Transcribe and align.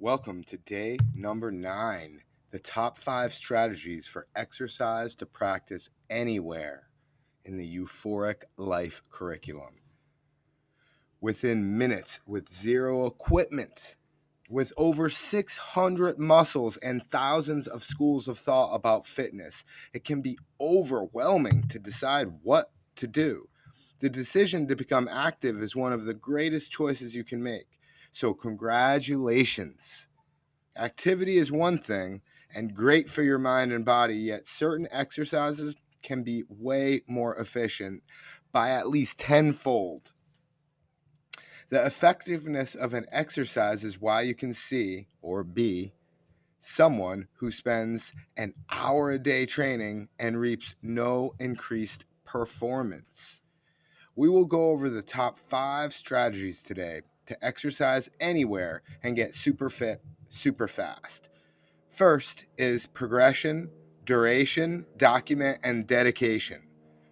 Welcome 0.00 0.44
to 0.44 0.56
day 0.58 0.96
number 1.12 1.50
nine 1.50 2.20
the 2.52 2.60
top 2.60 2.98
five 2.98 3.34
strategies 3.34 4.06
for 4.06 4.28
exercise 4.36 5.16
to 5.16 5.26
practice 5.26 5.90
anywhere 6.08 6.84
in 7.44 7.56
the 7.56 7.76
Euphoric 7.76 8.44
Life 8.56 9.02
curriculum. 9.10 9.80
Within 11.20 11.76
minutes, 11.76 12.20
with 12.26 12.48
zero 12.48 13.06
equipment, 13.06 13.96
with 14.48 14.72
over 14.76 15.08
600 15.10 16.16
muscles 16.16 16.76
and 16.76 17.02
thousands 17.10 17.66
of 17.66 17.82
schools 17.82 18.28
of 18.28 18.38
thought 18.38 18.72
about 18.72 19.04
fitness, 19.04 19.64
it 19.92 20.04
can 20.04 20.22
be 20.22 20.38
overwhelming 20.60 21.66
to 21.70 21.80
decide 21.80 22.28
what 22.44 22.70
to 22.94 23.08
do. 23.08 23.48
The 23.98 24.08
decision 24.08 24.68
to 24.68 24.76
become 24.76 25.08
active 25.08 25.60
is 25.60 25.74
one 25.74 25.92
of 25.92 26.04
the 26.04 26.14
greatest 26.14 26.70
choices 26.70 27.16
you 27.16 27.24
can 27.24 27.42
make. 27.42 27.77
So, 28.12 28.34
congratulations. 28.34 30.08
Activity 30.76 31.38
is 31.38 31.50
one 31.50 31.78
thing 31.78 32.22
and 32.54 32.74
great 32.74 33.10
for 33.10 33.22
your 33.22 33.38
mind 33.38 33.72
and 33.72 33.84
body, 33.84 34.16
yet, 34.16 34.48
certain 34.48 34.88
exercises 34.90 35.74
can 36.02 36.22
be 36.22 36.44
way 36.48 37.02
more 37.06 37.36
efficient 37.36 38.02
by 38.52 38.70
at 38.70 38.88
least 38.88 39.18
tenfold. 39.18 40.12
The 41.70 41.84
effectiveness 41.84 42.74
of 42.74 42.94
an 42.94 43.04
exercise 43.12 43.84
is 43.84 44.00
why 44.00 44.22
you 44.22 44.34
can 44.34 44.54
see 44.54 45.08
or 45.20 45.44
be 45.44 45.92
someone 46.60 47.28
who 47.34 47.50
spends 47.50 48.12
an 48.36 48.54
hour 48.70 49.10
a 49.10 49.18
day 49.18 49.44
training 49.44 50.08
and 50.18 50.40
reaps 50.40 50.74
no 50.82 51.34
increased 51.38 52.04
performance. 52.24 53.40
We 54.16 54.28
will 54.28 54.46
go 54.46 54.70
over 54.70 54.88
the 54.88 55.02
top 55.02 55.38
five 55.38 55.92
strategies 55.92 56.62
today 56.62 57.02
to 57.28 57.44
exercise 57.44 58.10
anywhere 58.20 58.82
and 59.02 59.16
get 59.16 59.34
super 59.34 59.70
fit 59.70 60.02
super 60.28 60.68
fast. 60.68 61.28
First 61.90 62.46
is 62.58 62.86
progression, 62.86 63.70
duration, 64.04 64.84
document, 64.96 65.58
and 65.64 65.86
dedication. 65.86 66.62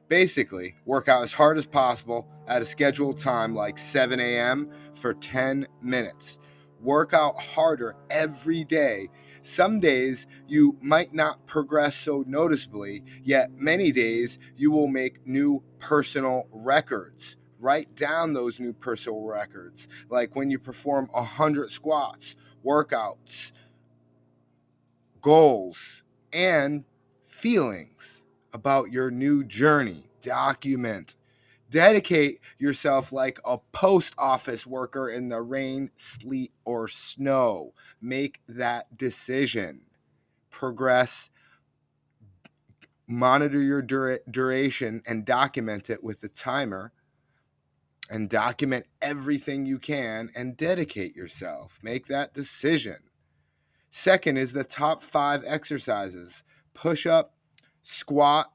Basically, 0.08 0.75
work 0.84 1.08
out 1.08 1.23
as 1.23 1.33
hard 1.33 1.58
as 1.58 1.67
possible 1.67 2.28
at 2.47 2.62
a 2.62 2.67
scheduled 2.67 3.19
time 3.19 3.55
like 3.55 3.78
7 3.78 4.20
a.m. 4.20 4.70
for 4.95 5.14
10 5.14 5.67
minutes. 5.83 6.39
Work 6.80 7.14
out 7.14 7.41
harder 7.41 7.97
every 8.11 8.64
day 8.64 9.08
some 9.47 9.78
days 9.78 10.27
you 10.48 10.77
might 10.80 11.14
not 11.14 11.47
progress 11.47 11.95
so 11.95 12.25
noticeably, 12.27 13.05
yet 13.23 13.53
many 13.53 13.92
days 13.92 14.41
you 14.56 14.73
will 14.73 14.89
make 14.89 15.25
new 15.25 15.62
personal 15.78 16.48
records. 16.51 17.36
Write 17.59 17.95
down 17.97 18.33
those 18.33 18.61
new 18.61 18.73
personal 18.73 19.23
records, 19.23 19.89
like 20.11 20.37
when 20.37 20.51
you 20.51 20.59
perform 20.59 21.09
100 21.12 21.71
squats, 21.71 22.37
workouts, 22.65 23.53
goals, 25.21 26.03
and 26.33 26.85
feelings 27.27 28.23
about 28.53 28.93
your 28.93 29.11
new 29.11 29.45
journey. 29.45 30.09
Document 30.23 31.15
Dedicate 31.71 32.41
yourself 32.59 33.13
like 33.13 33.41
a 33.45 33.59
post 33.73 34.15
office 34.19 34.67
worker 34.67 35.11
in 35.11 35.29
the 35.29 35.43
rain, 35.43 35.91
sleet, 35.97 36.53
or 36.65 36.87
snow. 36.87 37.75
Make 38.01 38.41
that 38.48 38.97
decision. 38.97 39.83
Progress. 40.51 41.31
Monitor 43.09 43.61
your 43.61 43.83
dura- 43.83 44.20
duration 44.31 45.03
and 45.07 45.25
document 45.25 45.91
it 45.91 46.05
with 46.05 46.23
a 46.23 46.29
timer. 46.29 46.93
And 48.09 48.31
document 48.31 48.87
everything 49.03 49.67
you 49.67 49.79
can 49.79 50.31
and 50.35 50.57
dedicate 50.57 51.17
yourself. 51.17 51.79
Make 51.83 52.07
that 52.07 52.35
decision. 52.35 52.98
Second 53.91 54.37
is 54.37 54.53
the 54.53 54.65
top 54.65 55.03
five 55.03 55.43
exercises 55.47 56.45
push 56.75 57.07
up, 57.07 57.35
squat, 57.83 58.53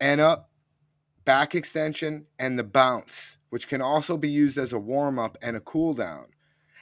and 0.00 0.20
up, 0.20 0.50
back 1.24 1.54
extension, 1.54 2.26
and 2.38 2.58
the 2.58 2.64
bounce, 2.64 3.36
which 3.50 3.68
can 3.68 3.80
also 3.80 4.16
be 4.16 4.28
used 4.28 4.58
as 4.58 4.72
a 4.72 4.78
warm 4.78 5.18
up 5.18 5.38
and 5.40 5.56
a 5.56 5.60
cool 5.60 5.94
down. 5.94 6.26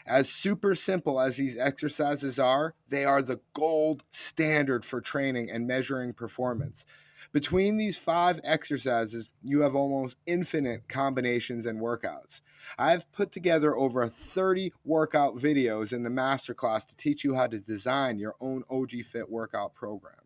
As 0.06 0.28
super 0.30 0.74
simple 0.74 1.20
as 1.20 1.36
these 1.36 1.56
exercises 1.56 2.38
are, 2.38 2.74
they 2.88 3.04
are 3.04 3.22
the 3.22 3.40
gold 3.52 4.02
standard 4.10 4.84
for 4.84 5.00
training 5.00 5.50
and 5.50 5.66
measuring 5.66 6.14
performance. 6.14 6.86
Between 7.32 7.76
these 7.76 7.96
five 7.96 8.40
exercises, 8.42 9.30
you 9.40 9.60
have 9.60 9.76
almost 9.76 10.16
infinite 10.26 10.88
combinations 10.88 11.64
and 11.64 11.80
workouts. 11.80 12.40
I've 12.76 13.10
put 13.12 13.30
together 13.30 13.76
over 13.76 14.04
30 14.08 14.72
workout 14.84 15.36
videos 15.36 15.92
in 15.92 16.02
the 16.02 16.10
masterclass 16.10 16.86
to 16.88 16.96
teach 16.96 17.22
you 17.22 17.36
how 17.36 17.46
to 17.46 17.60
design 17.60 18.18
your 18.18 18.34
own 18.40 18.64
OG 18.68 19.04
Fit 19.04 19.30
workout 19.30 19.74
program. 19.74 20.16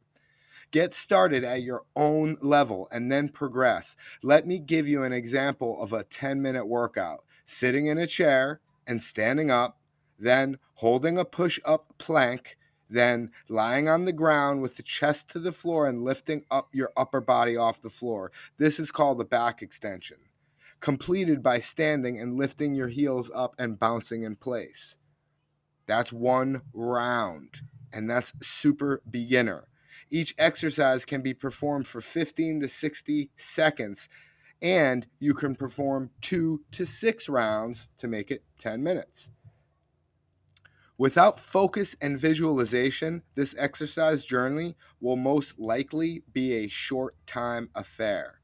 Get 0.70 0.94
started 0.94 1.44
at 1.44 1.62
your 1.62 1.82
own 1.94 2.38
level 2.40 2.88
and 2.90 3.12
then 3.12 3.28
progress. 3.28 3.96
Let 4.22 4.46
me 4.46 4.58
give 4.58 4.88
you 4.88 5.02
an 5.02 5.12
example 5.12 5.80
of 5.82 5.92
a 5.92 6.04
10 6.04 6.40
minute 6.40 6.66
workout 6.66 7.22
sitting 7.44 7.86
in 7.86 7.98
a 7.98 8.06
chair 8.06 8.60
and 8.86 9.02
standing 9.02 9.50
up, 9.50 9.78
then 10.18 10.58
holding 10.76 11.18
a 11.18 11.24
push 11.24 11.60
up 11.66 11.92
plank, 11.98 12.56
then 12.94 13.30
lying 13.48 13.88
on 13.88 14.04
the 14.04 14.12
ground 14.12 14.62
with 14.62 14.76
the 14.76 14.82
chest 14.82 15.28
to 15.30 15.38
the 15.38 15.52
floor 15.52 15.86
and 15.86 16.02
lifting 16.02 16.44
up 16.50 16.68
your 16.72 16.92
upper 16.96 17.20
body 17.20 17.56
off 17.56 17.82
the 17.82 17.90
floor. 17.90 18.30
This 18.56 18.78
is 18.78 18.90
called 18.90 19.18
the 19.18 19.24
back 19.24 19.62
extension, 19.62 20.18
completed 20.80 21.42
by 21.42 21.58
standing 21.58 22.18
and 22.18 22.36
lifting 22.36 22.74
your 22.74 22.88
heels 22.88 23.30
up 23.34 23.54
and 23.58 23.78
bouncing 23.78 24.22
in 24.22 24.36
place. 24.36 24.96
That's 25.86 26.12
one 26.12 26.62
round, 26.72 27.60
and 27.92 28.08
that's 28.08 28.32
super 28.42 29.02
beginner. 29.10 29.68
Each 30.10 30.34
exercise 30.38 31.04
can 31.04 31.22
be 31.22 31.34
performed 31.34 31.86
for 31.86 32.00
15 32.00 32.60
to 32.60 32.68
60 32.68 33.30
seconds, 33.36 34.08
and 34.62 35.06
you 35.18 35.34
can 35.34 35.56
perform 35.56 36.10
two 36.20 36.62
to 36.72 36.86
six 36.86 37.28
rounds 37.28 37.88
to 37.98 38.06
make 38.06 38.30
it 38.30 38.44
10 38.60 38.82
minutes. 38.82 39.30
Without 40.96 41.40
focus 41.40 41.96
and 42.00 42.20
visualization, 42.20 43.22
this 43.34 43.54
exercise 43.58 44.24
journey 44.24 44.76
will 45.00 45.16
most 45.16 45.58
likely 45.58 46.22
be 46.32 46.52
a 46.52 46.68
short 46.68 47.16
time 47.26 47.68
affair. 47.74 48.40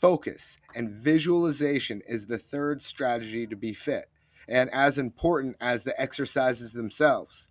Focus 0.00 0.58
and 0.74 0.90
visualization 0.90 2.00
is 2.08 2.26
the 2.26 2.38
third 2.38 2.82
strategy 2.82 3.46
to 3.46 3.56
be 3.56 3.74
fit, 3.74 4.08
and 4.48 4.70
as 4.70 4.96
important 4.96 5.54
as 5.60 5.84
the 5.84 6.00
exercises 6.00 6.72
themselves. 6.72 7.48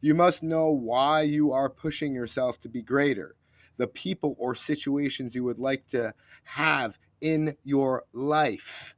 You 0.00 0.14
must 0.14 0.42
know 0.42 0.70
why 0.70 1.22
you 1.22 1.52
are 1.52 1.68
pushing 1.68 2.14
yourself 2.14 2.58
to 2.60 2.70
be 2.70 2.80
greater, 2.80 3.36
the 3.76 3.86
people 3.86 4.34
or 4.38 4.54
situations 4.54 5.34
you 5.34 5.44
would 5.44 5.58
like 5.58 5.86
to 5.88 6.14
have 6.44 6.98
in 7.20 7.56
your 7.64 8.04
life. 8.14 8.93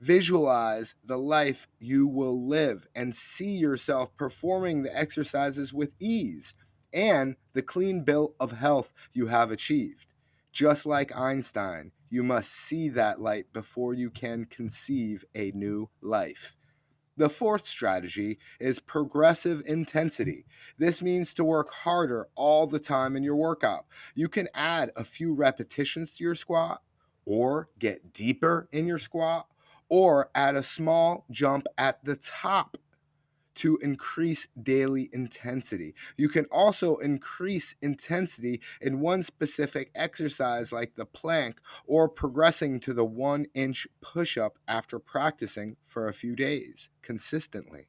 Visualize 0.00 0.94
the 1.04 1.18
life 1.18 1.66
you 1.80 2.06
will 2.06 2.46
live 2.46 2.86
and 2.94 3.14
see 3.14 3.56
yourself 3.56 4.16
performing 4.16 4.82
the 4.82 4.96
exercises 4.96 5.72
with 5.72 5.90
ease 5.98 6.54
and 6.92 7.36
the 7.52 7.62
clean 7.62 8.04
bill 8.04 8.34
of 8.38 8.52
health 8.52 8.92
you 9.12 9.26
have 9.26 9.50
achieved. 9.50 10.06
Just 10.52 10.86
like 10.86 11.14
Einstein, 11.16 11.92
you 12.10 12.22
must 12.22 12.52
see 12.52 12.88
that 12.90 13.20
light 13.20 13.52
before 13.52 13.92
you 13.92 14.08
can 14.08 14.44
conceive 14.44 15.24
a 15.34 15.50
new 15.50 15.90
life. 16.00 16.54
The 17.16 17.28
fourth 17.28 17.66
strategy 17.66 18.38
is 18.60 18.78
progressive 18.78 19.62
intensity. 19.66 20.46
This 20.78 21.02
means 21.02 21.34
to 21.34 21.44
work 21.44 21.70
harder 21.70 22.28
all 22.36 22.68
the 22.68 22.78
time 22.78 23.16
in 23.16 23.24
your 23.24 23.34
workout. 23.34 23.86
You 24.14 24.28
can 24.28 24.48
add 24.54 24.92
a 24.94 25.04
few 25.04 25.34
repetitions 25.34 26.12
to 26.12 26.24
your 26.24 26.36
squat, 26.36 26.80
or 27.26 27.68
get 27.80 28.12
deeper 28.12 28.68
in 28.70 28.86
your 28.86 28.98
squat, 28.98 29.48
or 29.88 30.30
add 30.34 30.56
a 30.56 30.62
small 30.62 31.24
jump 31.30 31.66
at 31.76 32.04
the 32.04 32.16
top 32.16 32.76
to 33.58 33.76
increase 33.78 34.46
daily 34.62 35.10
intensity. 35.12 35.92
You 36.16 36.28
can 36.28 36.44
also 36.44 36.96
increase 36.98 37.74
intensity 37.82 38.60
in 38.80 39.00
one 39.00 39.24
specific 39.24 39.90
exercise, 39.96 40.72
like 40.72 40.94
the 40.94 41.04
plank, 41.04 41.60
or 41.84 42.08
progressing 42.08 42.78
to 42.80 42.94
the 42.94 43.04
one 43.04 43.46
inch 43.54 43.88
push 44.00 44.38
up 44.38 44.58
after 44.68 45.00
practicing 45.00 45.76
for 45.84 46.06
a 46.06 46.14
few 46.14 46.36
days 46.36 46.88
consistently. 47.02 47.88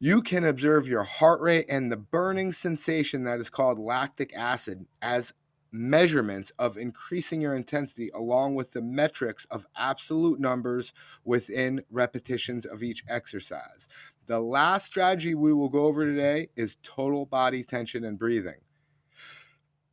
You 0.00 0.20
can 0.20 0.44
observe 0.44 0.88
your 0.88 1.04
heart 1.04 1.40
rate 1.40 1.66
and 1.68 1.90
the 1.90 1.96
burning 1.96 2.52
sensation 2.52 3.22
that 3.24 3.38
is 3.38 3.50
called 3.50 3.78
lactic 3.78 4.34
acid 4.36 4.86
as 5.00 5.32
measurements 5.74 6.52
of 6.60 6.76
increasing 6.76 7.40
your 7.40 7.56
intensity 7.56 8.08
along 8.14 8.54
with 8.54 8.72
the 8.72 8.80
metrics 8.80 9.44
of 9.50 9.66
absolute 9.74 10.38
numbers 10.38 10.92
within 11.24 11.82
repetitions 11.90 12.64
of 12.64 12.84
each 12.84 13.02
exercise. 13.08 13.88
The 14.26 14.38
last 14.38 14.86
strategy 14.86 15.34
we 15.34 15.52
will 15.52 15.68
go 15.68 15.86
over 15.86 16.04
today 16.04 16.48
is 16.54 16.76
total 16.84 17.26
body 17.26 17.64
tension 17.64 18.04
and 18.04 18.16
breathing. 18.16 18.60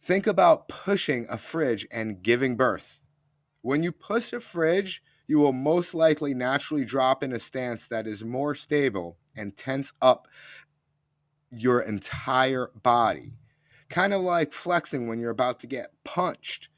Think 0.03 0.27
about 0.27 0.69
pushing 0.69 1.25
a 1.29 1.37
fridge 1.39 1.87
and 1.89 2.21
giving 2.21 2.55
birth. 2.55 2.99
When 3.63 3.81
you 3.81 3.91
push 3.91 4.33
a 4.33 4.39
fridge, 4.39 5.01
you 5.27 5.39
will 5.39 5.51
most 5.51 5.95
likely 5.95 6.35
naturally 6.35 6.85
drop 6.85 7.23
in 7.23 7.33
a 7.33 7.39
stance 7.39 7.87
that 7.87 8.05
is 8.05 8.23
more 8.23 8.53
stable 8.53 9.17
and 9.35 9.57
tense 9.57 9.93
up 9.99 10.27
your 11.49 11.81
entire 11.81 12.69
body. 12.83 13.33
Kind 13.91 14.13
of 14.13 14.21
like 14.21 14.53
flexing 14.53 15.07
when 15.07 15.19
you're 15.19 15.31
about 15.31 15.59
to 15.59 15.67
get 15.67 15.91
punched. 16.05 16.69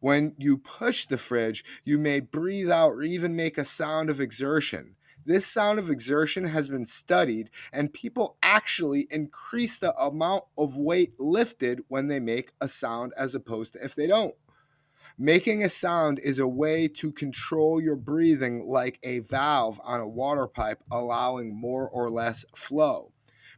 When 0.00 0.34
you 0.38 0.56
push 0.56 1.04
the 1.04 1.18
fridge, 1.18 1.62
you 1.84 1.98
may 1.98 2.20
breathe 2.20 2.70
out 2.70 2.92
or 2.92 3.02
even 3.02 3.36
make 3.36 3.58
a 3.58 3.64
sound 3.66 4.08
of 4.08 4.22
exertion. 4.22 4.96
This 5.26 5.46
sound 5.46 5.78
of 5.78 5.90
exertion 5.90 6.46
has 6.46 6.66
been 6.66 6.86
studied, 6.86 7.50
and 7.74 7.92
people 7.92 8.38
actually 8.42 9.06
increase 9.10 9.78
the 9.78 9.94
amount 10.00 10.44
of 10.56 10.78
weight 10.78 11.12
lifted 11.20 11.82
when 11.88 12.08
they 12.08 12.20
make 12.20 12.52
a 12.58 12.70
sound 12.70 13.12
as 13.18 13.34
opposed 13.34 13.74
to 13.74 13.84
if 13.84 13.94
they 13.94 14.06
don't. 14.06 14.34
Making 15.18 15.62
a 15.62 15.68
sound 15.68 16.18
is 16.20 16.38
a 16.38 16.48
way 16.48 16.88
to 16.88 17.12
control 17.12 17.82
your 17.82 17.96
breathing 17.96 18.66
like 18.66 18.98
a 19.02 19.18
valve 19.18 19.78
on 19.84 20.00
a 20.00 20.08
water 20.08 20.46
pipe, 20.46 20.82
allowing 20.90 21.54
more 21.54 21.86
or 21.86 22.08
less 22.08 22.46
flow. 22.56 23.12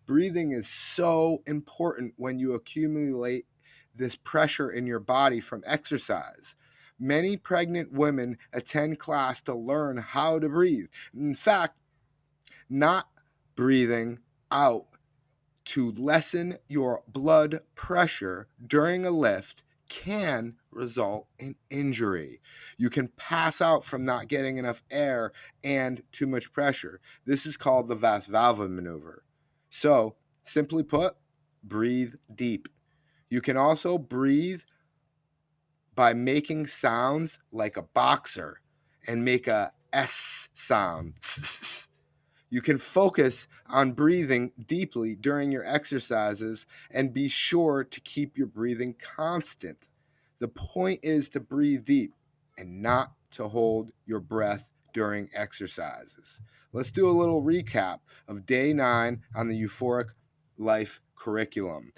Breathing 0.07 0.53
is 0.53 0.69
so 0.69 1.43
important 1.47 2.15
when 2.17 2.39
you 2.39 2.55
accumulate 2.55 3.47
this 3.95 4.17
pressure 4.17 4.71
in 4.71 4.87
your 4.87 5.01
body 5.01 5.41
from 5.41 5.63
exercise. 5.67 6.55
Many 6.99 7.37
pregnant 7.37 7.93
women 7.93 8.39
attend 8.53 8.99
class 8.99 9.41
to 9.43 9.55
learn 9.55 9.97
how 9.97 10.39
to 10.39 10.49
breathe. 10.49 10.87
In 11.15 11.35
fact, 11.35 11.77
not 12.69 13.09
breathing 13.55 14.19
out 14.51 14.87
to 15.65 15.93
lessen 15.93 16.59
your 16.69 17.03
blood 17.09 17.61
pressure 17.75 18.49
during 18.67 19.07
a 19.07 19.11
lift 19.11 19.63
can 19.89 20.55
result 20.71 21.27
in 21.39 21.55
injury. 21.71 22.41
You 22.79 22.89
can 22.89 23.09
pass 23.09 23.61
out 23.61 23.85
from 23.85 24.05
not 24.05 24.29
getting 24.29 24.57
enough 24.57 24.83
air 24.91 25.33
and 25.63 26.03
too 26.13 26.27
much 26.27 26.53
pressure. 26.53 27.01
This 27.27 27.45
is 27.45 27.57
called 27.57 27.89
the 27.89 27.97
Valsalva 27.97 28.71
maneuver. 28.71 29.23
So, 29.75 30.17
simply 30.45 30.83
put, 30.83 31.17
breathe 31.65 32.13
deep. 32.35 32.69
You 33.31 33.41
can 33.41 33.57
also 33.57 33.97
breathe 33.97 34.61
by 35.95 36.13
making 36.13 36.67
sounds 36.67 37.39
like 37.53 37.79
a 37.79 37.83
boxer 37.83 38.61
and 39.07 39.25
make 39.25 39.49
a 39.49 39.73
S 39.95 40.51
sound. 40.53 41.15
You 42.51 42.61
can 42.61 42.77
focus 42.77 43.49
on 43.67 43.93
breathing 43.93 44.53
deeply 44.67 45.15
during 45.15 45.51
your 45.51 45.65
exercises 45.65 46.67
and 46.91 47.15
be 47.15 47.27
sure 47.27 47.83
to 47.83 48.01
keep 48.03 48.37
your 48.37 48.49
breathing 48.49 48.95
constant. 49.01 49.89
The 50.39 50.49
point 50.49 51.01
is 51.03 51.31
to 51.31 51.41
breathe 51.41 51.87
deep 51.87 52.13
and 52.59 52.83
not 52.83 53.13
to 53.33 53.49
hold 53.49 53.91
your 54.05 54.21
breath 54.21 54.69
during 54.93 55.29
exercises. 55.35 56.41
Let's 56.73 56.91
do 56.91 57.09
a 57.09 57.11
little 57.11 57.43
recap 57.43 57.99
of 58.29 58.47
day 58.47 58.73
nine 58.73 59.23
on 59.35 59.49
the 59.49 59.61
Euphoric 59.61 60.11
Life 60.59 61.01
curriculum 61.17 61.93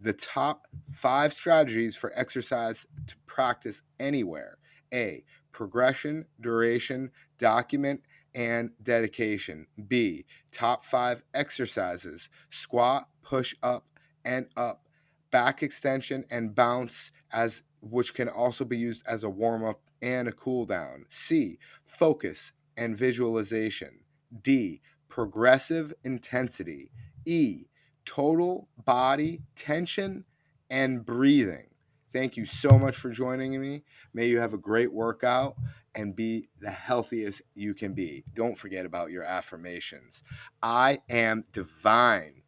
the 0.00 0.12
top 0.12 0.66
five 0.92 1.32
strategies 1.32 1.96
for 1.96 2.12
exercise 2.14 2.86
to 3.06 3.16
practice 3.26 3.82
anywhere. 3.98 4.58
A. 4.92 5.24
Progression, 5.52 6.24
duration, 6.40 7.10
document, 7.38 8.00
and 8.34 8.70
dedication. 8.82 9.66
B. 9.88 10.24
Top 10.52 10.84
five 10.84 11.22
exercises 11.34 12.28
squat, 12.50 13.08
push 13.22 13.54
up, 13.62 13.86
and 14.24 14.46
up, 14.56 14.86
back 15.30 15.62
extension, 15.62 16.24
and 16.30 16.54
bounce, 16.54 17.10
as 17.32 17.62
which 17.80 18.14
can 18.14 18.28
also 18.28 18.64
be 18.64 18.76
used 18.76 19.02
as 19.06 19.24
a 19.24 19.30
warm 19.30 19.64
up 19.64 19.80
and 20.02 20.28
a 20.28 20.32
cool 20.32 20.66
down. 20.66 21.06
C. 21.08 21.58
Focus 21.84 22.52
and 22.76 22.96
visualization. 22.96 24.00
D. 24.42 24.80
Progressive 25.08 25.92
intensity. 26.04 26.90
E 27.24 27.68
total 28.08 28.68
body 28.86 29.42
tension 29.54 30.24
and 30.70 31.04
breathing. 31.04 31.66
Thank 32.10 32.38
you 32.38 32.46
so 32.46 32.78
much 32.78 32.96
for 32.96 33.10
joining 33.10 33.60
me. 33.60 33.84
May 34.14 34.28
you 34.28 34.38
have 34.38 34.54
a 34.54 34.58
great 34.58 34.90
workout 34.90 35.56
and 35.94 36.16
be 36.16 36.48
the 36.58 36.70
healthiest 36.70 37.42
you 37.54 37.74
can 37.74 37.92
be. 37.92 38.24
Don't 38.34 38.58
forget 38.58 38.86
about 38.86 39.10
your 39.10 39.24
affirmations. 39.24 40.22
I 40.62 41.00
am 41.10 41.44
divine. 41.52 42.42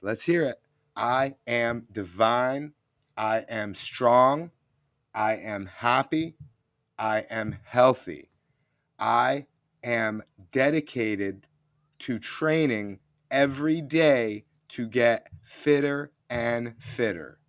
Let's 0.00 0.22
hear 0.22 0.44
it. 0.44 0.60
I 0.94 1.34
am 1.48 1.88
divine. 1.90 2.72
I 3.18 3.38
am 3.48 3.74
strong. 3.74 4.52
I 5.12 5.34
am 5.34 5.66
happy. 5.66 6.36
I 6.96 7.26
am 7.28 7.58
healthy. 7.64 8.30
I 8.96 9.46
am 9.82 10.22
dedicated 10.52 11.48
to 12.00 12.20
training 12.20 13.00
every 13.28 13.80
day 13.80 14.44
to 14.68 14.86
get 14.86 15.26
fitter 15.42 16.12
and 16.30 16.74
fitter. 16.78 17.40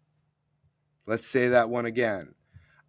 Let's 1.05 1.27
say 1.27 1.49
that 1.49 1.69
one 1.69 1.85
again. 1.85 2.33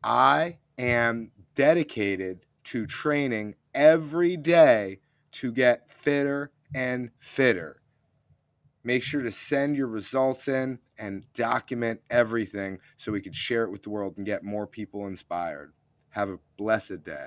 I 0.02 0.56
am 0.78 1.32
dedicated 1.54 2.46
to 2.64 2.86
training 2.86 3.56
every 3.74 4.38
day 4.38 5.00
to 5.32 5.52
get 5.52 5.90
fitter 5.90 6.50
and 6.74 7.10
fitter. 7.18 7.82
Make 8.82 9.02
sure 9.02 9.22
to 9.22 9.30
send 9.30 9.76
your 9.76 9.88
results 9.88 10.48
in 10.48 10.78
and 10.98 11.26
document 11.34 12.00
everything 12.08 12.78
so 12.96 13.12
we 13.12 13.20
can 13.20 13.32
share 13.32 13.64
it 13.64 13.70
with 13.70 13.82
the 13.82 13.90
world 13.90 14.14
and 14.16 14.24
get 14.24 14.42
more 14.42 14.66
people 14.66 15.06
inspired. 15.06 15.72
Have 16.10 16.30
a 16.30 16.38
blessed 16.56 17.04
day. 17.04 17.26